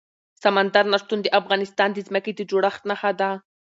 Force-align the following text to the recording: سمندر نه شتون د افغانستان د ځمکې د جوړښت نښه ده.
سمندر 0.43 0.85
نه 0.93 0.97
شتون 1.01 1.19
د 1.21 1.27
افغانستان 1.39 1.89
د 1.93 1.97
ځمکې 2.07 2.31
د 2.35 2.41
جوړښت 2.49 2.81
نښه 2.89 3.11
ده. 3.19 3.29